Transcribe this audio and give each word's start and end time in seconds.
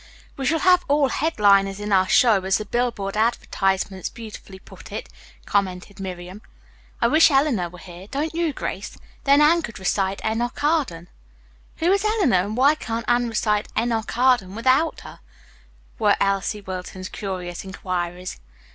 "We 0.35 0.47
shall 0.47 0.57
have 0.61 0.83
all 0.87 1.09
'headliners 1.09 1.79
in 1.79 1.93
our 1.93 2.09
show,' 2.09 2.43
as 2.45 2.57
the 2.57 2.65
billboard 2.65 3.15
advertisements 3.15 4.09
beautifully 4.09 4.57
put 4.57 4.91
it," 4.91 5.07
commented 5.45 5.99
Miriam. 5.99 6.41
"I 6.99 7.07
wish 7.07 7.29
Eleanor 7.29 7.69
were 7.69 7.77
here, 7.77 8.07
don't 8.07 8.33
you, 8.33 8.51
Grace? 8.51 8.97
Then 9.25 9.41
Anne 9.41 9.61
could 9.61 9.77
recite 9.77 10.19
'Enoch 10.25 10.63
Arden.'" 10.63 11.07
"Who 11.77 11.91
is 11.91 12.03
Eleanor, 12.03 12.39
and 12.39 12.57
why 12.57 12.73
can't 12.73 13.05
Anne 13.07 13.29
recite 13.29 13.67
'Enoch 13.77 14.17
Arden' 14.17 14.55
without 14.55 15.01
her?" 15.01 15.19
were 15.99 16.17
Elsie 16.19 16.61
Wilton's 16.61 17.07
curious 17.07 17.63
inquiries. 17.63 18.39